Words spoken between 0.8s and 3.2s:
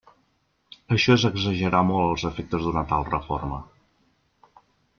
Això és exagerar molt els efectes d'una tal